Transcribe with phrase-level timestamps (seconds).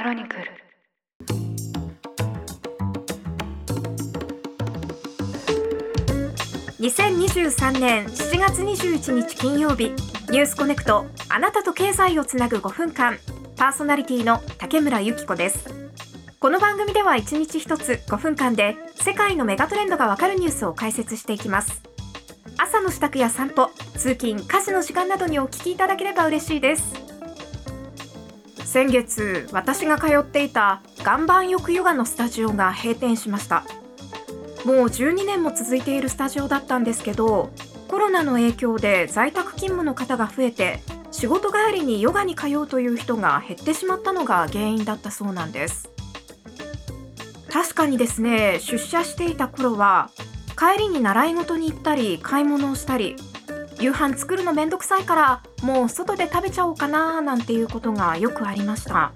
[0.00, 0.44] クロニクル。
[6.78, 9.90] 2023年7月21日金曜日
[10.30, 13.18] ニュースコネクトあなたと経済をつなぐ5分間
[13.58, 15.68] パーソナリティの竹村由紀子です。
[16.40, 21.82] この番組では1日1つ5分間で世界のメガトレンドがわかるニュースを解説していきます。
[22.56, 26.99] 朝の支度や散歩通勤家事の時間などにお聞きいただければ嬉しいです。
[28.70, 33.64] 先月私が通っていた岩盤浴ヨガのスタジオが閉店しました。
[34.64, 37.50] もう12年も続いているスタジオだったんですけど
[37.88, 40.78] コロナの影響で在宅勤務の方が増えて
[41.10, 45.90] 仕事帰りにヨガに通うという人が減ってしまったのが原因だったそうなんです。
[47.50, 50.10] 確かにですね出社していた頃は
[50.56, 53.16] 帰りに習い事に行ったり買い物をしたり
[53.80, 59.12] 夕飯作るのめんどくさいからもう外で食べちゃおうかななんていうことがよくありました。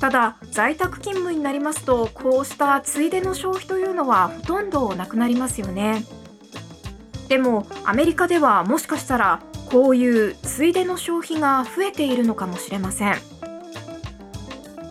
[0.00, 6.04] ただ在宅勤務になりますとこうしたついでの消費というのはほとんどなくなりますよね。
[7.28, 13.16] でもアメリカではもしかしたらこういうついでの消費が増えているのかもしれません。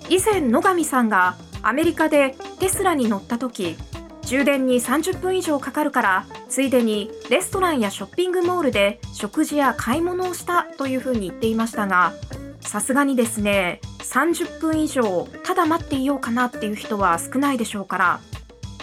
[0.09, 3.77] 以前野上さんがアメリカでテスラに乗った時
[4.25, 12.13] 充電に30分以上かかるからついでにレストランやショッピングモールで食事や買い物をしたというふうに言っていましたが
[12.59, 18.19] さすがにですね30分以上ただ待っていようかなっていう人は少ないでしょうから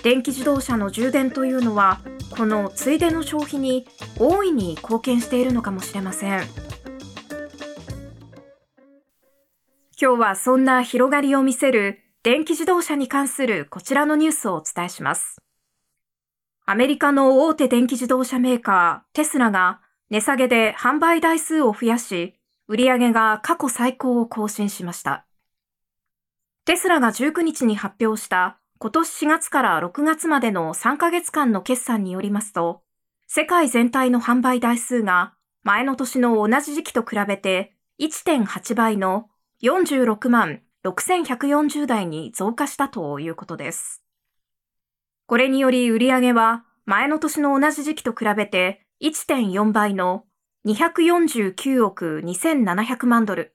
[0.03, 3.87] 電気自動車の充電というのはこのついでの消費に
[4.19, 6.73] 大いに貢献しているのかもしれません。
[10.03, 15.42] 今日はそんな広がりを見せる電気自動車に関するこちらのニュースをお伝えします
[16.64, 22.34] アメリカの大手電気自動車メーカーテスラが値下げで販売台数を増やし
[22.69, 25.27] 売上が過去最高を更新しました。
[26.64, 32.83] テスラが19日に発表した今年4月から6月までの3ヶ月間の決算によりますと、
[33.27, 39.29] 世界全体の販売台数が前の年の同じ時期と比べて1.8倍の
[39.63, 44.03] 46万6140台に増加したということです。
[45.27, 50.25] これにより売上は前の年の同じ時期と比べて1.4倍の
[50.67, 53.55] 249億2700万ドル、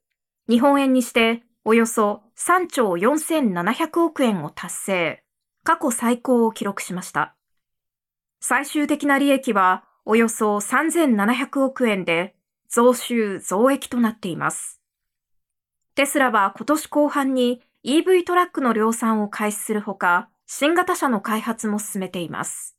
[0.50, 5.24] 日本円にしておよそ3兆4700億円を達成、
[5.64, 7.36] 過去最高を記録しました。
[8.40, 12.36] 最終的な利益はおよそ3700億円で
[12.70, 14.77] 増収増益となっています。
[15.98, 22.78] テスラは今年後半に EV トラックの量産を開始するほか、新型車の開発も進めています。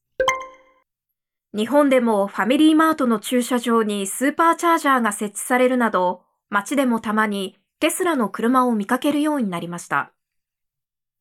[1.52, 10.12] 日本でもファミリーマートの駐車場にスーパーチャージャーが設置されるなど、街でもたまにテスラの車を見かけるようになりました。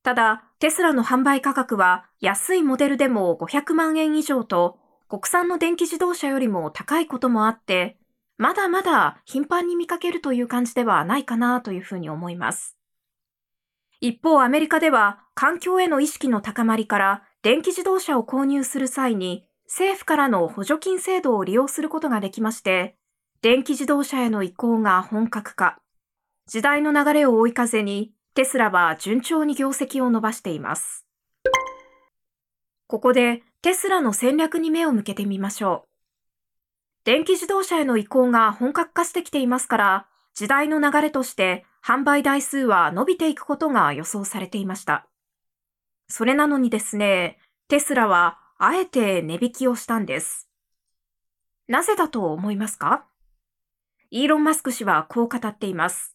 [0.04, 4.78] ただ、テスラの販売価格は安いモデルでも500万円以上と、
[5.10, 7.97] 国産の電気自動車よりも高いこともあって、
[8.38, 12.78] まだまだ頻繁に見かけるという感じではないかなというふうに思います。
[14.00, 22.96] 一方、アメリカでは環境への意識の高まりから電気自動車を購入する際に政府からの補助金制度を利用することができまして、
[23.42, 25.80] 電気自動車への移行が本格化。
[26.48, 31.06] 時代の流れを追い風に、テスラは順調に業績を伸ばしています。
[32.88, 35.87] ここでテスラの戦略に目を向けてみましょう。
[37.08, 45.08] 電気自動車への移行が本格化してきていますから、時代の流れとして販売台数は伸びていくことが予想されていました。
[46.10, 50.50] それなのにですね、テスラはあえて値引きをしたんです。
[51.70, 53.06] なぜだと思いますか？
[54.12, 56.14] イーロン・マスク氏はこう語っています。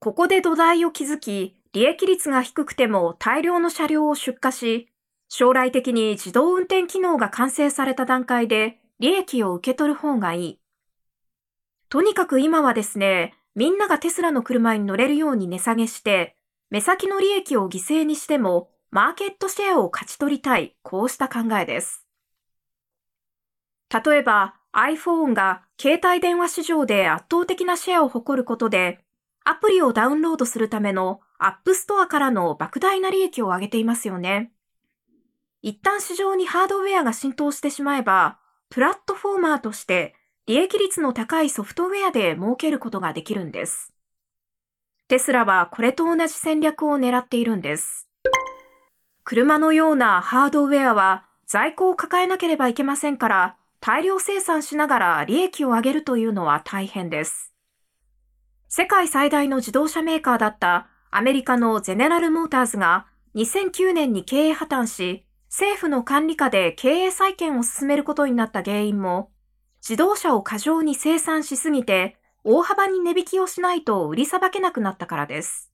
[0.00, 4.88] ここで土台を築き、利益率が低くても大量の車両を出荷し、
[5.28, 10.60] 将来的に自動運転機能が完成された段階で利益を受け取る方がいい。
[11.88, 16.36] とにかく今はですね、みんながテスラの車に乗れるように値下げして、
[16.70, 22.06] 目先の利益を犠牲にしてもマーケットシェアを勝ち取りたい、こうした考えです。
[23.90, 29.04] 例えば iPhone が携帯電話市場で圧倒的なシェアを誇ることで、
[29.44, 34.52] アプリをダウンロードするための App Store からの莫大な利益を上げていますよね。
[35.62, 38.38] 一旦市場にハードウェアが浸透してしまえば、
[38.74, 40.16] プラットフォーマーとして
[40.46, 43.92] 利益率の高いソフトウェアで儲けることができるんです。
[45.06, 48.08] テスラはこれと同じ戦略を狙っているんです。
[49.22, 57.54] 車のようなハードウェアは在庫を抱えなければいけませんから大量生産しながら利益を上げるというのは大変です。
[58.66, 63.06] 世界最大の自動車メーカーだったアメリカのゼネラルモーターズが
[63.36, 65.23] 2009年に経営破綻し、
[65.56, 69.30] 政府の管理下で経営再建を進めることになった原因も、
[69.88, 75.70] 自動車を過剰に生産しすぎて、大幅に値引きをしないと売りさばけなくなったからです。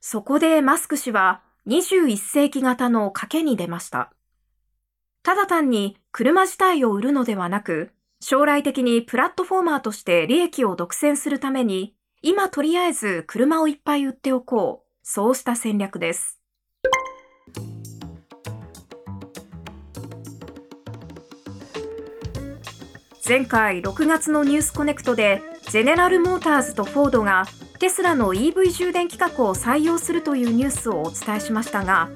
[0.00, 4.12] そこでマスク氏は21世紀型の賭けに出ました。
[5.24, 7.90] ただ単に車自体を売るのではなく、
[8.20, 14.88] 将来的にプラットフォーマーとして利益を独占するために、今とりあえず車をいっぱい売っておこう。
[15.02, 16.43] そうした戦略です。
[23.26, 25.40] 前回6月のニュースコネクトで、
[25.70, 27.46] ゼネラルモーターズとフォードが
[27.78, 32.10] テスラの EV 充電規格を採用するというニュースをお伝えしましたが、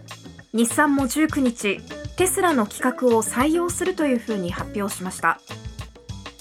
[0.52, 1.80] 日産も19日、
[2.16, 5.40] テスラの規格を採用するというふうに発表しました。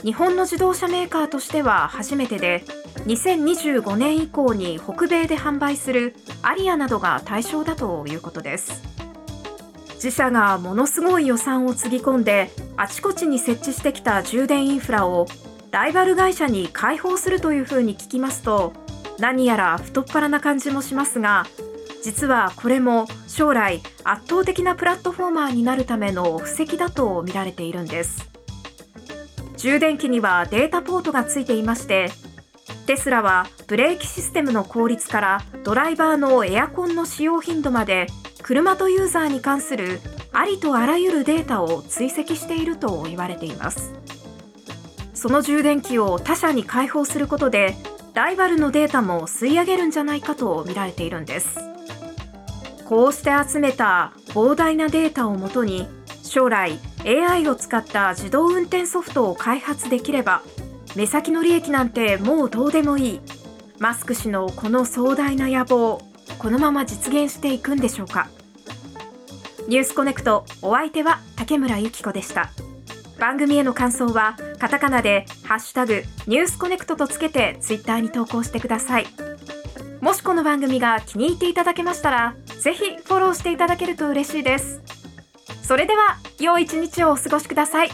[0.03, 2.65] 日本の自動車メーカーとしては初めてで、
[3.05, 8.96] 2025年以降に北米で販売するアリアなどが対象だということです。
[9.97, 15.27] 自社がものすごい予算をつぎ込んであちこちに設置してきた充電インフラを
[15.71, 18.73] ライバル会社に開放するというふうに聞きますと
[19.19, 21.45] 何やら太っ腹な感じもしますが
[22.03, 28.37] 実はこれも将来圧倒的なプラットフォーマーになるための布石だと見られているんです。
[29.57, 32.09] 充電器にはデータポートがついていまして
[32.85, 38.07] テスラはブレーキシステムの効率からドライバーのエアコンの使用頻度まで
[38.47, 39.99] 車とユーザーに関する
[40.31, 43.93] ありとあらゆるデータを追跡していると言われています。
[45.13, 47.75] その充電器を他社に開放することで
[48.13, 51.59] ライバルのデータも吸い上げるんじゃないかと見られているんです。
[52.85, 55.85] こうして集めた膨大なデータをもとに
[56.23, 60.41] 将来 AI を使った自動運転ソフトを開発できれば
[60.95, 63.21] 目先の利益なんてもうどうでもいい。
[63.77, 65.99] マスク氏のこの壮大な野望
[66.39, 68.29] このまま実現していくんでしょうか。
[69.67, 72.51] ニュースコネクトお相手は竹村ゆき子でした。
[73.19, 79.07] 番組への感想はカタカナでハッシュタグニュースコネクトとつけてツイッターに投稿してください。
[79.99, 84.81] もしこの番組が気に入っていただけましたらぜひフォローしていただけると嬉しいです。
[85.63, 87.89] それでは良い一日をお過ごしください。